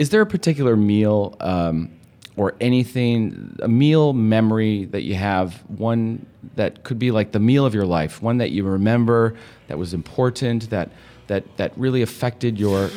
[0.00, 1.90] Is there a particular meal um,
[2.34, 6.24] or anything, a meal memory that you have, one
[6.56, 9.34] that could be like the meal of your life, one that you remember
[9.68, 10.88] that was important, that
[11.26, 12.88] that that really affected your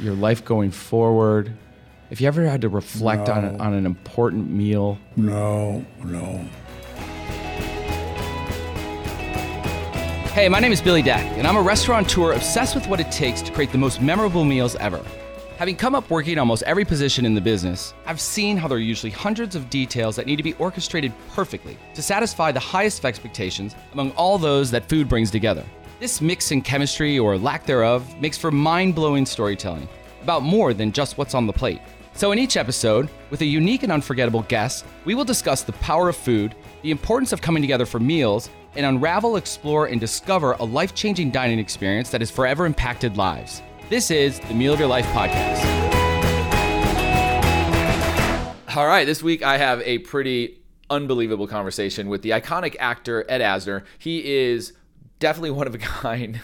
[0.00, 1.52] your life going forward?
[2.10, 3.62] If you ever had to reflect on, No.
[3.62, 6.44] on an important meal, No, no.
[10.34, 13.42] Hey, my name is Billy Dec, and I'm a restaurateur obsessed with what it takes
[13.42, 15.00] to create the most memorable meals ever.
[15.58, 18.80] Having come up working almost every position in the business, I've seen how there are
[18.80, 23.04] usually hundreds of details that need to be orchestrated perfectly to satisfy the highest of
[23.04, 25.64] expectations among all those that food brings together.
[26.00, 29.86] This mix in chemistry or lack thereof makes for mind blowing storytelling
[30.22, 31.80] about more than just what's on the plate.
[32.14, 36.08] So, in each episode, with a unique and unforgettable guest, we will discuss the power
[36.08, 40.64] of food, the importance of coming together for meals, and unravel, explore, and discover a
[40.64, 43.62] life changing dining experience that has forever impacted lives.
[43.92, 45.62] This is the Meal of Your Life podcast.
[48.74, 53.42] All right, this week I have a pretty unbelievable conversation with the iconic actor Ed
[53.42, 53.84] Asner.
[53.98, 54.72] He is
[55.18, 56.40] definitely one of a kind.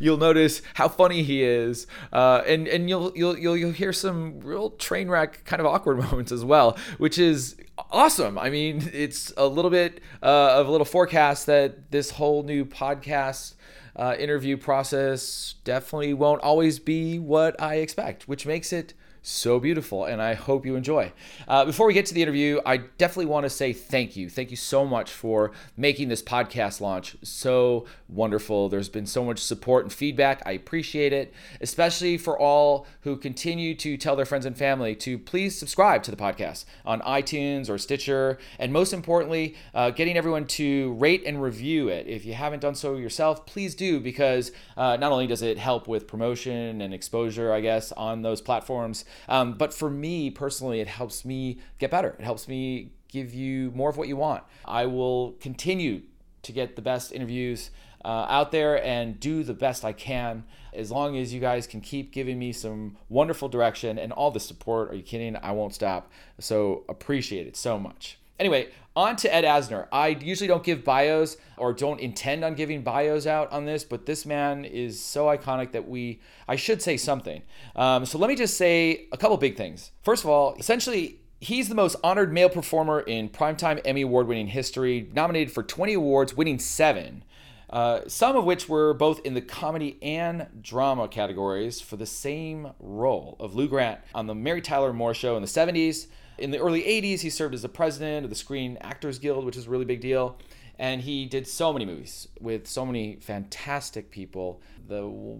[0.00, 4.40] you'll notice how funny he is, uh, and and you'll you'll you'll you'll hear some
[4.40, 7.56] real train wreck kind of awkward moments as well, which is
[7.90, 8.38] awesome.
[8.38, 12.64] I mean, it's a little bit uh, of a little forecast that this whole new
[12.64, 13.52] podcast
[13.96, 18.94] uh, interview process definitely won't always be what I expect, which makes it
[19.26, 21.10] so beautiful and i hope you enjoy.
[21.48, 24.28] Uh, before we get to the interview i definitely want to say thank you.
[24.28, 28.68] Thank you so much for making this podcast launch so wonderful.
[28.68, 30.42] There's been so much support and feedback.
[30.44, 35.18] I appreciate it especially for all who continue to tell their friends and family to
[35.18, 40.46] please subscribe to the podcast on itunes or stitcher and most importantly uh, getting everyone
[40.46, 42.06] to rate and review it.
[42.06, 45.88] If you haven't done so yourself please do because uh, not only does it help
[45.88, 50.88] with promotion and exposure i guess on those platforms um, but for me personally, it
[50.88, 52.16] helps me get better.
[52.18, 54.42] It helps me give you more of what you want.
[54.64, 56.02] I will continue
[56.42, 57.70] to get the best interviews
[58.04, 60.44] uh, out there and do the best I can
[60.74, 64.40] as long as you guys can keep giving me some wonderful direction and all the
[64.40, 64.90] support.
[64.90, 65.36] Are you kidding?
[65.36, 66.10] I won't stop.
[66.38, 68.18] So appreciate it so much.
[68.38, 69.86] Anyway, on to Ed Asner.
[69.92, 74.06] I usually don't give bios or don't intend on giving bios out on this, but
[74.06, 77.42] this man is so iconic that we, I should say something.
[77.76, 79.90] Um, so let me just say a couple big things.
[80.02, 84.46] First of all, essentially, He's the most honored male performer in primetime Emmy Award winning
[84.46, 87.22] history, nominated for 20 awards, winning seven.
[87.68, 92.72] Uh, some of which were both in the comedy and drama categories for the same
[92.80, 96.06] role of Lou Grant on the Mary Tyler Moore Show in the 70s.
[96.38, 99.56] In the early 80s, he served as the president of the Screen Actors Guild, which
[99.56, 100.36] is a really big deal.
[100.78, 104.60] And he did so many movies with so many fantastic people.
[104.88, 105.38] The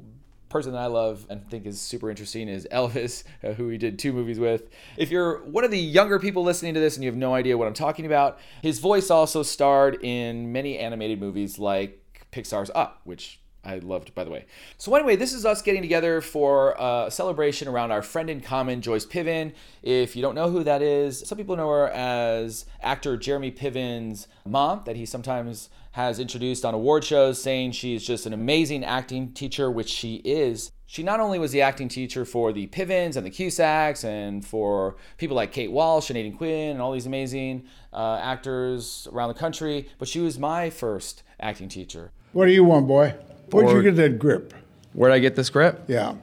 [0.49, 3.99] person that I love and think is super interesting is Elvis, uh, who he did
[3.99, 4.71] two movies with.
[4.97, 7.59] If you're one of the younger people listening to this and you have no idea
[7.59, 13.00] what I'm talking about, his voice also starred in many animated movies like Pixar's Up,
[13.03, 14.44] which I loved, by the way.
[14.78, 18.82] So, anyway, this is us getting together for a celebration around our friend in common,
[18.82, 19.52] Joyce Piven.
[19.82, 24.28] If you don't know who that is, some people know her as actor Jeremy Piven's
[24.44, 29.32] mom, that he sometimes has introduced on award shows, saying she's just an amazing acting
[29.32, 30.72] teacher, which she is.
[30.86, 34.97] She not only was the acting teacher for the Pivens and the Cusacks and for
[35.16, 39.34] people like Kate Walsh and Aidan Quinn and all these amazing uh, actors around the
[39.34, 42.12] country, but she was my first acting teacher.
[42.32, 43.14] What do you want, boy?
[43.50, 44.55] Where'd you get that grip?
[44.93, 45.84] where'd I get this grip?
[45.88, 46.15] Yeah.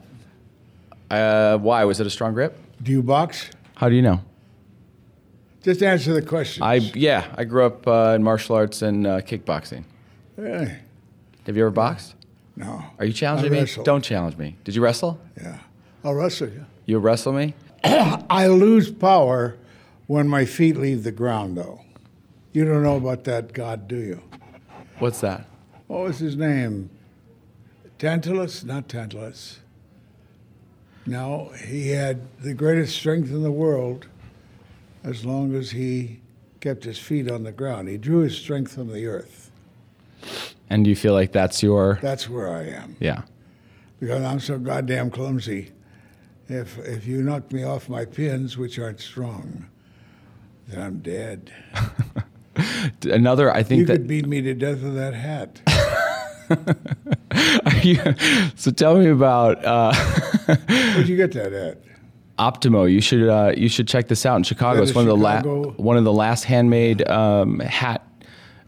[1.10, 2.58] Uh, why was it a strong grip?
[2.82, 3.50] Do you box?
[3.74, 4.20] How do you know?
[5.62, 6.62] Just answer the question.
[6.62, 9.84] I yeah, I grew up uh, in martial arts and uh, kickboxing.
[10.36, 10.72] Really?
[11.46, 12.14] Have you ever boxed?
[12.56, 12.82] No.
[12.98, 13.66] Are you challenging me?
[13.84, 14.56] Don't challenge me.
[14.64, 15.20] Did you wrestle?
[15.40, 15.58] Yeah.
[16.04, 16.64] I'll wrestle you.
[16.86, 17.54] You wrestle me?
[17.84, 19.56] I lose power
[20.06, 21.80] when my feet leave the ground, though.
[22.52, 24.22] You don't know about that God, do you?
[24.98, 25.46] What's that?
[25.86, 26.90] What was his name?
[28.02, 28.64] Tantalus?
[28.64, 29.60] Not Tantalus.
[31.06, 34.08] No, he had the greatest strength in the world
[35.04, 36.20] as long as he
[36.58, 37.88] kept his feet on the ground.
[37.88, 39.52] He drew his strength from the earth.
[40.68, 42.96] And you feel like that's your That's where I am.
[42.98, 43.22] yeah?
[44.00, 45.70] Because I'm so goddamn clumsy.
[46.48, 49.66] If, if you knock me off my pins, which aren't strong,
[50.66, 51.52] then I'm dead.
[53.04, 55.60] Another, I think You that could beat me to death with that hat.
[58.56, 59.94] so tell me about uh,
[60.46, 61.78] Where'd you get that at?
[62.38, 62.90] Optimo.
[62.90, 64.82] You should uh, you should check this out in Chicago.
[64.82, 65.60] It's one of the Chicago.
[65.60, 68.06] la- one of the last handmade um, hat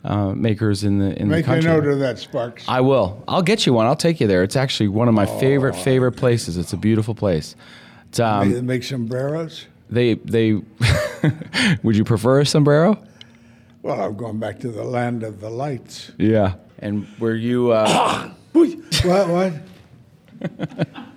[0.04, 1.70] uh, makers in the in Make the a country.
[1.72, 2.64] note of that, Sparks.
[2.68, 3.22] I will.
[3.26, 3.86] I'll get you one.
[3.86, 4.42] I'll take you there.
[4.42, 6.56] It's actually one of my favorite favorite places.
[6.58, 7.56] It's a beautiful place.
[8.12, 9.66] They um, make sombreros.
[9.90, 10.60] they they
[11.82, 13.02] would you prefer a sombrero?
[13.82, 16.12] Well, I'm going back to the land of the lights.
[16.18, 16.54] Yeah.
[16.78, 17.72] And were you?
[17.72, 18.30] Uh,
[19.04, 19.28] what?
[19.28, 19.52] What?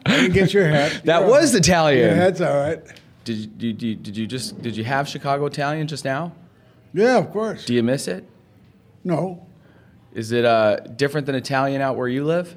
[0.06, 1.02] I didn't get your hat.
[1.06, 2.00] that You're was all- Italian.
[2.08, 2.80] Your hat's all right.
[3.24, 6.32] Did you, did you did you just did you have Chicago Italian just now?
[6.94, 7.66] Yeah, of course.
[7.66, 8.24] Do you miss it?
[9.04, 9.46] No.
[10.14, 12.56] Is it uh, different than Italian out where you live?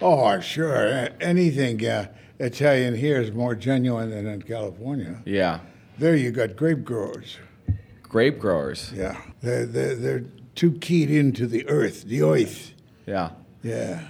[0.00, 1.08] Oh, sure.
[1.20, 2.06] Anything uh,
[2.38, 5.20] Italian here is more genuine than in California.
[5.26, 5.60] Yeah.
[5.98, 7.36] There you got grape growers.
[8.02, 8.92] Grape growers.
[8.94, 9.20] Yeah.
[9.42, 10.24] They're, they're, they're
[10.54, 12.72] too keyed into the earth, the earth.
[13.06, 13.30] Yeah.
[13.62, 14.08] Yeah.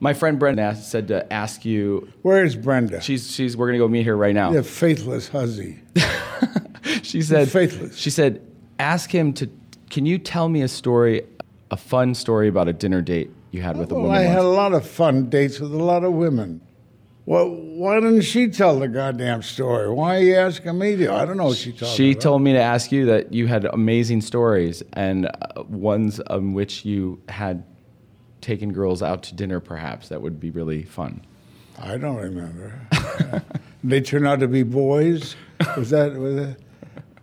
[0.00, 2.08] My friend Brenda asked, said to ask you.
[2.22, 3.00] Where's Brenda?
[3.00, 3.56] She's she's.
[3.56, 4.52] We're gonna go meet her right now.
[4.52, 5.80] the faithless hussy.
[7.02, 7.48] She said.
[7.50, 7.96] Faithless.
[7.96, 8.40] She said,
[8.78, 9.48] ask him to.
[9.90, 11.22] Can you tell me a story,
[11.70, 14.18] a fun story about a dinner date you had with a Well, woman?
[14.18, 16.60] I had a lot of fun dates with a lot of women.
[17.26, 19.88] Well, why didn't she tell the goddamn story?
[19.90, 21.12] Why are you asking me to?
[21.12, 23.64] I don't know what she told She told me to ask you that you had
[23.64, 27.64] amazing stories and uh, ones on which you had
[28.44, 31.22] taken girls out to dinner, perhaps that would be really fun.
[31.78, 32.78] I don't remember.
[33.84, 35.34] they turned out to be boys.
[35.76, 36.56] Was that was that?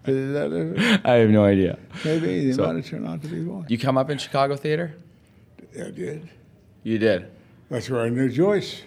[0.05, 1.05] Is that it?
[1.05, 1.77] I have no idea.
[2.03, 3.65] Maybe they So- might have turned out to be boys.
[3.69, 4.93] You come up in Chicago theater?
[5.79, 6.27] I did.
[6.83, 7.27] You did.
[7.69, 8.81] That's where I knew Joyce.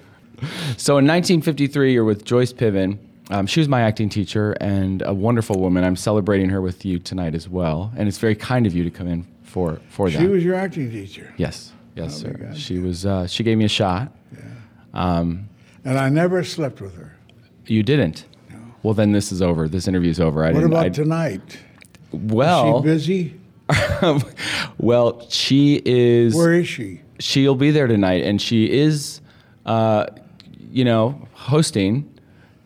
[0.77, 2.99] So in 1953, you're with Joyce Piven.
[3.31, 5.83] Um, she was my acting teacher and a wonderful woman.
[5.85, 8.91] I'm celebrating her with you tonight as well, and it's very kind of you to
[8.91, 10.19] come in for for that.
[10.21, 12.53] She was your acting teacher, yes, yes, Oh, sir.
[12.55, 13.07] She was.
[13.07, 14.13] Uh, she gave me a shot.
[14.93, 15.49] Um,
[15.85, 17.17] and I never slept with her.
[17.67, 18.27] you didn't.
[18.51, 18.59] No.
[18.83, 19.69] Well, then this is over.
[19.69, 20.45] This interview's over.
[20.45, 21.59] I What about I, tonight?
[22.13, 23.41] well, she busy?
[24.79, 26.35] well, she is.
[26.35, 27.01] Where is she?
[27.19, 29.21] she'll be there tonight, and she is,
[29.67, 30.07] uh,
[30.71, 32.11] you know, hosting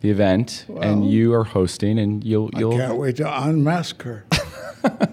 [0.01, 2.77] the event, and you are hosting, and you'll I you'll.
[2.77, 4.25] can't wait to unmask her.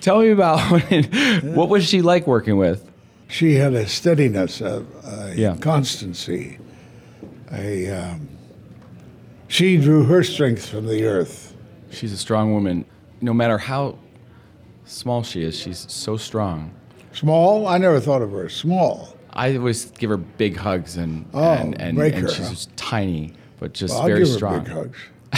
[0.00, 0.58] Tell me about
[1.42, 2.90] what was she like working with?
[3.28, 5.56] She had a steadiness, a, a Yeah.
[5.56, 6.58] constancy.
[7.52, 8.28] A um,
[9.48, 11.54] she drew her strength from the earth.
[11.90, 12.84] She's a strong woman.
[13.20, 13.98] No matter how
[14.84, 16.72] small she is, she's so strong.
[17.12, 17.66] Small?
[17.68, 19.16] I never thought of her as small.
[19.32, 22.76] I always give her big hugs, and Oh, and, and, break and her, she's just
[22.76, 24.64] tiny, but just Well, very give her strong.
[24.64, 24.98] big hugs.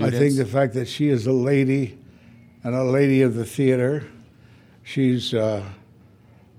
[0.00, 1.98] I think the fact that she is a lady
[2.64, 4.04] and a lady of the theater,
[4.82, 5.62] she's, uh,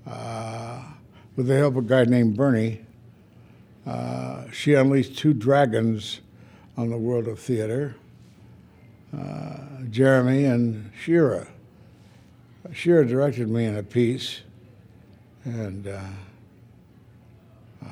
[0.06, 0.82] uh,
[1.34, 2.80] with the help of a guy named Bernie,
[3.86, 6.20] uh, she unleashed two dragons
[6.76, 7.96] on the world of theater
[9.16, 9.56] uh,
[9.90, 11.46] Jeremy and Shira.
[12.72, 14.40] Shira directed me in a piece,
[15.44, 16.00] and uh,
[17.84, 17.88] uh,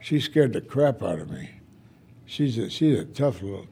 [0.00, 1.50] she scared the crap out of me.
[2.26, 3.66] She's a, she's a tough little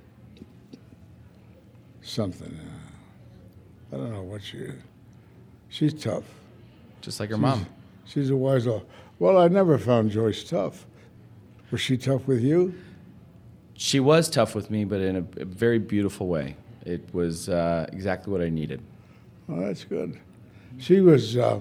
[2.03, 2.59] something.
[3.93, 4.75] I don't know what she is.
[5.69, 6.25] She's tough.
[7.01, 7.67] just like her mom.
[8.05, 8.87] She's a wise old.
[9.19, 10.87] Well, I never found Joyce tough.
[11.71, 12.75] Was she tough with you?
[13.75, 16.57] She was tough with me, but in a, a very beautiful way.
[16.85, 18.83] It was uh, exactly what I needed.
[19.47, 20.19] Well, that's good.
[20.79, 21.37] She was.
[21.37, 21.61] Uh,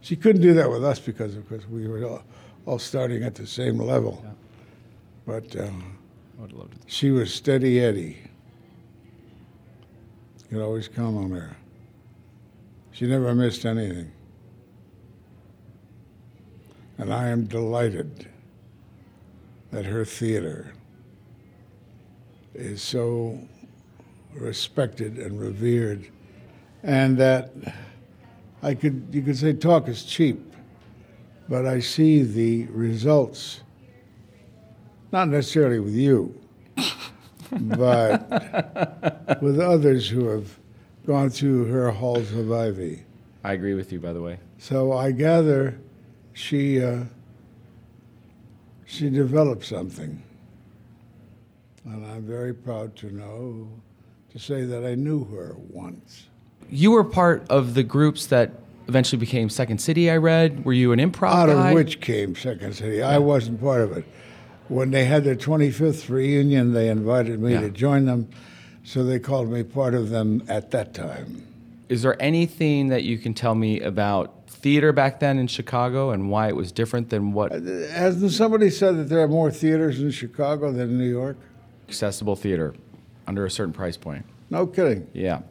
[0.00, 2.22] she couldn't do that with us because, of course, we were all,
[2.64, 4.24] all starting at the same level.
[5.26, 6.76] But uh, I would love to.
[6.86, 8.18] she was steady Eddie.
[10.48, 11.56] Could always count on her.
[12.92, 14.12] She never missed anything.
[16.98, 18.28] And I am delighted
[19.72, 20.72] that her theater
[22.54, 23.38] is so
[24.34, 26.08] respected and revered,
[26.82, 27.50] and that
[28.62, 30.54] I could, you could say talk is cheap,
[31.48, 33.60] but I see the results,
[35.12, 36.34] not necessarily with you,
[37.50, 40.58] but with others who have
[41.06, 43.02] gone through her halls of ivy.
[43.44, 44.38] I agree with you, by the way.
[44.58, 45.78] So I gather
[46.32, 47.04] she uh,
[48.84, 50.22] she developed something,
[51.84, 53.68] and I'm very proud to know
[54.32, 56.26] to say that I knew her once.
[56.68, 58.50] You were part of the groups that
[58.88, 60.10] eventually became Second City.
[60.10, 60.64] I read.
[60.64, 61.70] Were you an improv Out guy?
[61.70, 63.02] of which came Second City.
[63.02, 64.04] I wasn't part of it.
[64.68, 67.60] When they had their 25th reunion, they invited me Yeah.
[67.62, 68.28] to join them,
[68.84, 71.42] so they called me part of them at that time.
[71.88, 76.30] Is there anything that you can tell me about theater back then in Chicago and
[76.30, 77.60] why it was different than what uh,
[77.92, 81.36] Hasn't somebody said that there are more theaters in Chicago than in New York?
[81.88, 82.74] accessible theater
[83.28, 84.24] under a certain price point?
[84.50, 85.06] No kidding.
[85.12, 85.42] Yeah.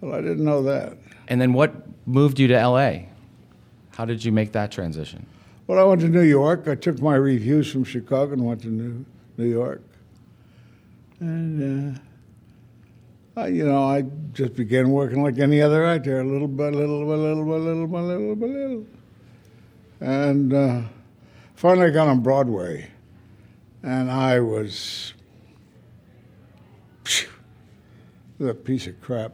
[0.00, 0.98] Well, I didn't know that.
[1.28, 1.72] And then what
[2.08, 3.02] moved you to LA?
[3.96, 5.26] How did you make that transition?
[5.66, 6.68] Well, I went to New York.
[6.68, 9.04] I took my reviews from Chicago and went to New,
[9.38, 9.82] New York.
[11.20, 14.02] And, uh, I, you know, I
[14.34, 18.00] just began working like any other actor, little by little by little by little by
[18.00, 18.86] little by little.
[20.00, 20.82] And uh,
[21.54, 22.90] finally got on Broadway.
[23.82, 25.14] And I was
[27.04, 27.28] phew,
[28.40, 29.32] a piece of crap.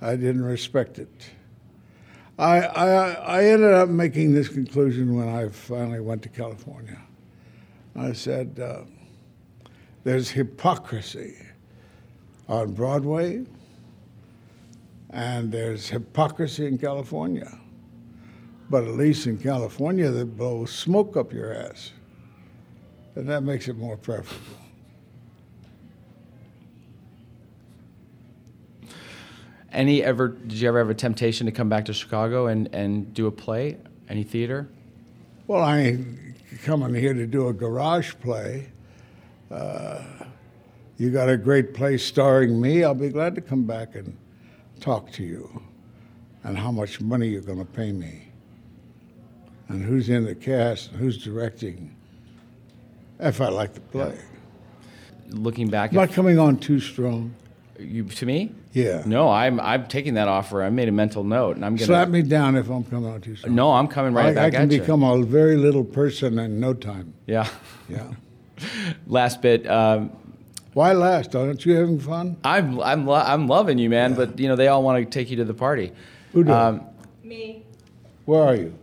[0.00, 1.30] I didn't respect it.
[2.42, 7.00] I, I, I ended up making this conclusion when I finally went to California.
[7.94, 8.80] I said, uh,
[10.02, 11.36] there's hypocrisy
[12.48, 13.44] on Broadway,
[15.10, 17.60] and there's hypocrisy in California.
[18.68, 21.92] But at least in California, they blow smoke up your ass.
[23.14, 24.56] And that makes it more preferable.
[29.72, 30.28] Any ever?
[30.28, 33.30] Did you ever have a temptation to come back to Chicago and, and do a
[33.32, 33.78] play?
[34.08, 34.68] Any theater?
[35.46, 35.98] Well, I
[36.62, 38.68] coming here to do a garage play.
[39.50, 40.02] Uh,
[40.98, 42.84] you got a great play starring me.
[42.84, 44.16] I'll be glad to come back and
[44.80, 45.62] talk to you
[46.44, 48.28] and how much money you're going to pay me
[49.68, 51.94] and who's in the cast and who's directing
[53.20, 54.18] if I like the play.
[55.28, 57.34] Looking back, not coming on too strong.
[57.84, 58.54] You to me?
[58.72, 59.02] Yeah.
[59.06, 60.62] No, I'm I'm taking that offer.
[60.62, 61.86] I made a mental note, and I'm gonna.
[61.86, 63.54] Slap me down if I'm coming out too strong.
[63.54, 64.80] No, I'm coming right I, back I can at you.
[64.80, 67.14] become a very little person in no time.
[67.26, 67.48] Yeah.
[67.88, 68.12] Yeah.
[69.06, 69.66] Last bit.
[69.68, 70.10] Um,
[70.74, 71.34] Why last?
[71.34, 72.36] Aren't you having fun?
[72.44, 74.14] I'm I'm lo- I'm loving you, man.
[74.14, 75.92] But you know they all want to take you to the party.
[76.32, 76.54] Who does?
[76.54, 76.86] Um,
[77.22, 77.64] Me.
[78.24, 78.74] Where are you?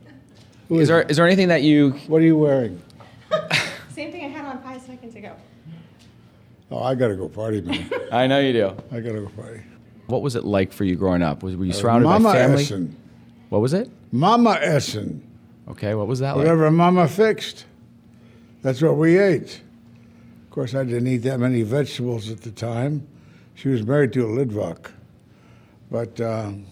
[0.67, 1.91] Who is there is there anything that you?
[2.07, 2.81] What are you wearing?
[3.95, 5.33] Same thing I had on five seconds ago.
[6.71, 7.89] Oh, I gotta go party, man.
[8.11, 8.75] I know you do.
[8.91, 9.61] I gotta go party.
[10.07, 11.43] What was it like for you growing up?
[11.43, 12.63] Was were you surrounded Mama by family?
[12.63, 12.95] Essen.
[13.49, 13.89] What was it?
[14.11, 15.25] Mama Essen.
[15.67, 16.37] Okay, what was that like?
[16.45, 17.65] Whatever Mama fixed.
[18.61, 19.61] That's what we ate.
[20.45, 23.07] Of course, I didn't eat that many vegetables at the time.
[23.55, 24.91] She was married to a Litvak.
[25.91, 26.65] But, um,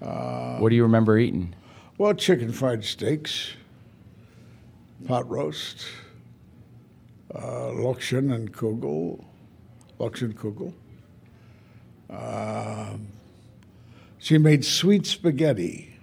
[0.00, 1.54] What do you remember eating?
[1.98, 3.52] well, chicken fried steaks,
[5.06, 5.86] pot roast,
[7.36, 9.24] uh, Lokshen and Kugel.
[9.98, 10.72] Lokshen Kugel.
[12.10, 13.08] Um,
[14.18, 15.98] she made sweet spaghetti.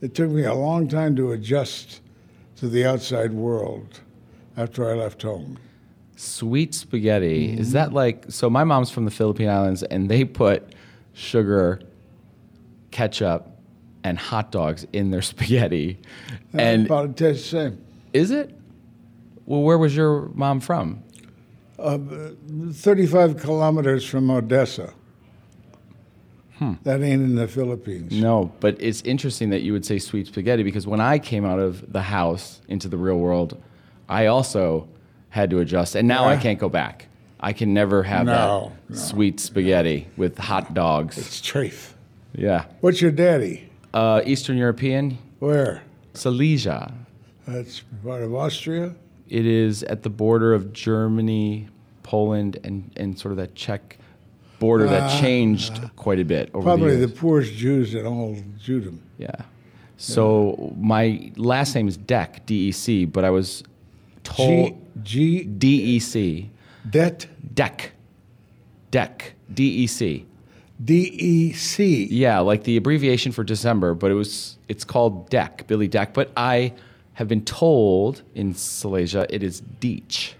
[0.00, 2.00] It took me a long time to adjust
[2.56, 4.00] to the outside world
[4.56, 5.58] after I left home.
[6.16, 7.48] Sweet spaghetti.
[7.48, 7.60] Mm-hmm.
[7.60, 8.50] Is that like so?
[8.50, 10.74] My mom's from the Philippine Islands, and they put
[11.14, 11.80] sugar,
[12.90, 13.48] ketchup,
[14.04, 15.98] and hot dogs in their spaghetti.
[16.52, 17.84] And about it tastes the same.
[18.12, 18.54] is it?
[19.50, 21.02] Well, where was your mom from?
[21.76, 21.98] Uh,
[22.72, 24.92] 35 kilometers from Odessa.
[26.84, 28.12] That ain't in the Philippines.
[28.12, 31.58] No, but it's interesting that you would say sweet spaghetti because when I came out
[31.58, 33.60] of the house into the real world,
[34.08, 34.86] I also
[35.30, 37.08] had to adjust, and now I can't go back.
[37.40, 38.96] I can never have No, that no.
[38.96, 41.18] sweet spaghetti with hot dogs.
[41.18, 41.96] It's chafe.
[42.34, 43.68] Yeah, What's your daddy?
[43.94, 45.82] uh, Eastern European, Where?
[46.14, 46.92] Silesia.
[47.48, 48.94] That's part of Austria?
[49.30, 51.68] It is at the border of Germany,
[52.02, 53.96] Poland, and, and sort of that Czech
[54.58, 58.36] border that uh, changed quite a bit over Probably the the poorest Jews in all
[58.62, 58.98] Judum.
[59.16, 59.30] Yeah.
[59.96, 63.62] So my last name is Deck, D E C, but I was
[64.22, 66.50] told G, D E C,
[66.88, 67.92] Det, Deck,
[68.90, 70.26] Deck, D E C.
[70.82, 72.06] D E C.
[72.06, 76.14] Yeah, like the abbreviation for December, but it was it's called Deck, Billy Dec.
[76.14, 76.72] But I
[77.20, 80.32] have been told in Silesia it is Deech.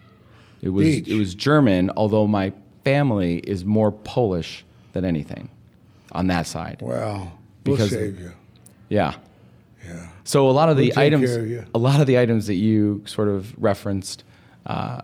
[0.63, 5.51] It was it was German, although my family is more Polish than anything
[6.13, 6.79] on that side.
[6.81, 8.33] Well, we'll Because- save you.
[8.89, 9.15] Yeah.
[9.87, 10.09] Yeah.
[10.25, 12.55] So a lot of the We'll take items, of a lot of the items that
[12.55, 14.25] you sort of referenced,
[14.65, 15.03] uh,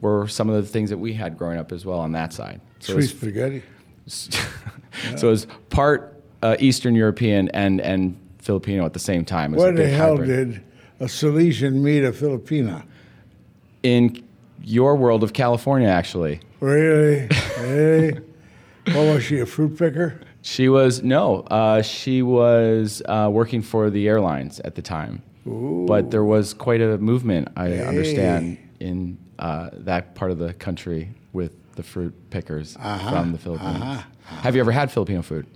[0.00, 2.62] were some of the things that we had growing up as well on that side.
[2.78, 3.62] So Sweet spaghetti.
[4.06, 9.52] so it's part uh, Eastern European and and Filipino at the same time.
[9.52, 10.52] It was Where the hell hybrid.
[10.54, 10.62] did
[11.00, 12.84] a Silesian meet a Filipina?
[13.82, 14.22] in
[14.62, 15.88] your world of California?
[15.88, 17.28] Actually, Really?
[17.60, 18.20] Really?
[18.86, 20.20] What was she, a fruit picker?
[20.42, 25.22] she was no, uh, she was uh, working for the airlines at the time.
[25.46, 25.84] Ooh.
[25.88, 31.14] But there was quite a movement, I understand, in uh, that part of the country
[31.32, 33.10] with the fruit pickers Uh-huh.
[33.10, 34.02] from the Philippines.
[34.24, 35.46] Have you ever had Filipino food?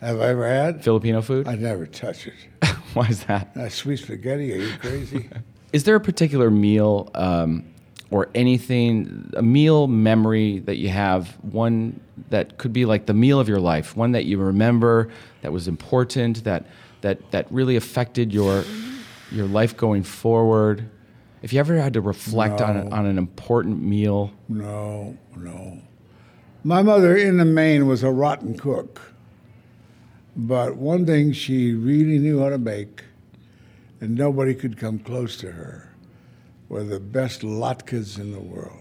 [0.00, 0.84] Have I ever had?
[0.84, 1.48] Filipino food?
[1.48, 2.34] I never touch it.
[2.94, 3.54] Why is that?
[3.54, 5.28] That sweet spaghetti, are you crazy?
[5.72, 7.64] Is there a particular meal um,
[8.10, 13.40] or anything, a meal memory that you have, one that could be like the meal
[13.40, 15.08] of your life, one that you remember
[15.40, 16.66] that was important, that
[17.00, 18.64] that that really affected your
[19.30, 20.90] your life going forward?
[21.40, 22.94] If you ever had to reflect on No.
[22.94, 25.78] on an important meal, No, no.
[26.64, 29.00] My mother, in the main, was a rotten cook.
[30.34, 33.04] But one thing she really knew how to make,
[34.00, 35.92] and nobody could come close to her,
[36.68, 38.78] were the best latkes in the world.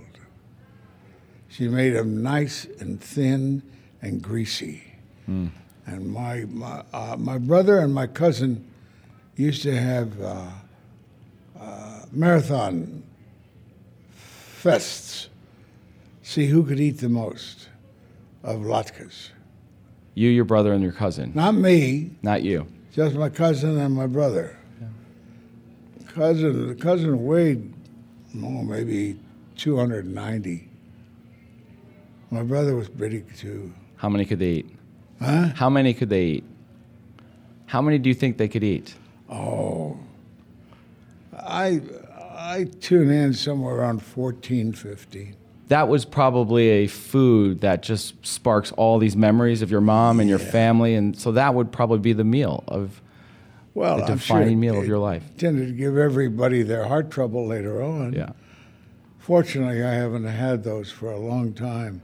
[1.49, 3.61] She made them nice and thin
[4.01, 4.83] and greasy.
[5.85, 8.65] And my, my, uh, my brother and my cousin
[9.35, 10.47] used to have uh,
[11.59, 13.03] uh, marathon
[14.61, 15.27] fests
[16.21, 17.67] see who could eat the most
[18.43, 19.29] of latkes.
[20.13, 22.67] You, your brother, and your cousin, Not me, not you.
[22.93, 24.57] just my cousin and my brother.
[26.13, 27.73] Cousin, the cousin weighed,
[28.37, 29.17] oh, maybe
[29.55, 30.67] 290.
[32.29, 33.73] My brother was pretty too.
[33.95, 34.69] How many could they eat?
[35.21, 35.47] Huh?
[35.55, 36.43] How many could they eat?
[37.67, 38.95] How many do you think they could eat?
[39.29, 39.97] Oh,
[41.37, 41.81] I,
[42.35, 45.35] I tune in somewhere around 14, 15.
[45.71, 50.27] That was probably a food that just sparks all these memories of your mom and
[50.27, 50.51] your Yeah.
[50.51, 53.01] family, and so that would probably be the meal of
[53.73, 55.23] Well, the sure defining it- meal of your life.
[55.37, 58.11] Tended to give everybody their heart trouble later on.
[58.11, 58.31] Yeah.
[59.17, 62.01] Fortunately, I haven't had those for a long time,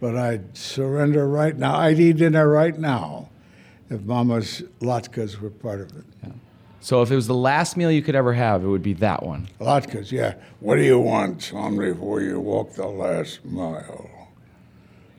[0.00, 1.76] but I'd surrender right now.
[1.76, 3.28] I'd eat dinner right now
[3.88, 6.32] if Mama's latkes were part of it.
[6.80, 9.24] So if it was the last meal you could ever have, it would be that
[9.24, 9.48] one.
[9.60, 10.34] Latkes, yeah.
[10.60, 14.10] What do you want, son, before you walk the last mile?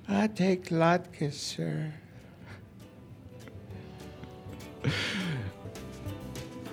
[0.07, 1.93] I take latkes, sir.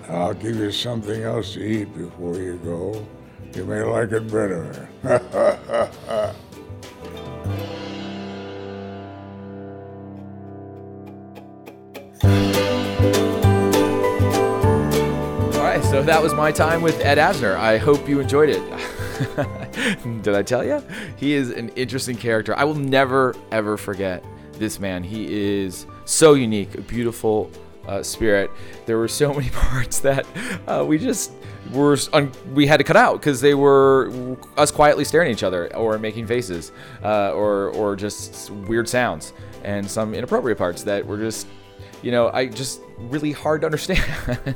[0.09, 3.05] I'll give you something else to eat before you go.
[3.53, 4.87] You may like it better.
[16.07, 17.57] that was my time with Ed Asner.
[17.57, 18.61] I hope you enjoyed it.
[20.23, 20.81] Did I tell you?
[21.17, 22.57] He is an interesting character.
[22.57, 25.03] I will never, ever forget this man.
[25.03, 27.51] He is so unique, a beautiful
[27.85, 28.49] uh, spirit.
[28.85, 30.25] There were so many parts that
[30.65, 31.33] uh, we just
[31.73, 35.43] were un- we had to cut out because they were us quietly staring at each
[35.43, 36.71] other or making faces
[37.03, 39.33] uh, or or just weird sounds
[39.65, 41.47] and some inappropriate parts that were just
[42.01, 44.55] you know I just really hard to understand.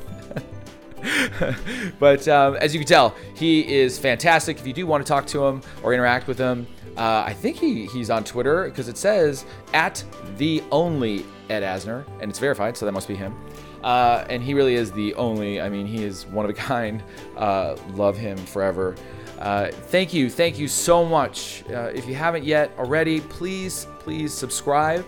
[1.98, 4.58] but um, as you can tell, he is fantastic.
[4.58, 7.56] If you do want to talk to him or interact with him, uh, I think
[7.56, 10.04] he, he's on Twitter because it says at
[10.36, 13.34] the only Ed Asner, and it's verified, so that must be him.
[13.82, 15.60] Uh, and he really is the only.
[15.60, 17.02] I mean, he is one of a kind.
[17.36, 18.94] Uh, love him forever.
[19.38, 21.64] Uh, thank you, thank you so much.
[21.68, 25.04] Uh, if you haven't yet already, please, please subscribe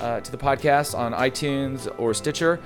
[0.00, 2.60] uh, to the podcast on iTunes or Stitcher.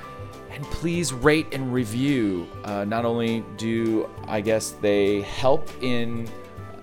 [0.50, 2.48] And please rate and review.
[2.64, 6.28] Uh, not only do I guess they help in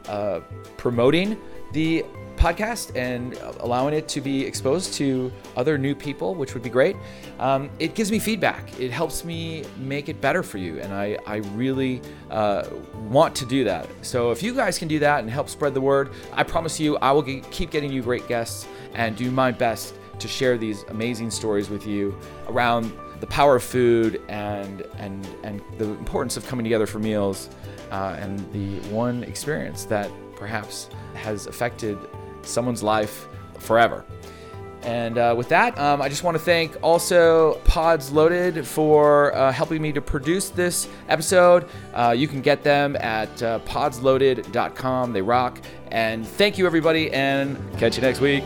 [0.08, 0.42] uh,
[0.78, 1.38] promoting
[1.74, 2.06] the
[2.36, 6.96] podcast and allowing it to be exposed to other new people, which would be great.
[7.40, 8.80] Um, it gives me feedback.
[8.80, 12.66] It helps me make it better for you, and I, I really uh,
[13.10, 13.88] want to do that.
[14.02, 16.98] So if you guys can do that and help spread the word, I promise you
[16.98, 21.32] I will keep getting you great guests and do my best to share these amazing
[21.32, 26.64] stories with you around the power of food and and and the importance of coming
[26.64, 27.50] together for meals
[27.92, 31.98] uh, and the one experience that perhaps has affected
[32.42, 33.28] someone's life
[33.60, 34.06] forever.
[34.86, 39.52] And uh, with that, um, I just want to thank also Pods Loaded for uh,
[39.52, 41.68] helping me to produce this episode.
[41.92, 45.12] Uh, you can get them at uh, podsloaded.com.
[45.12, 45.60] They rock.
[45.90, 48.44] And thank you, everybody, and catch you next week.